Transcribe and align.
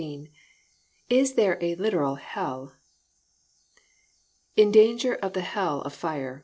Hallelujah! 0.01 0.29
XIV 0.31 0.31
IS 1.11 1.33
THERE 1.35 1.57
A 1.61 1.75
LITERAL 1.75 2.15
HELL? 2.15 2.73
"In 4.55 4.71
danger 4.71 5.13
of 5.13 5.33
the 5.33 5.41
hell 5.41 5.83
of 5.83 5.93
fire." 5.93 6.39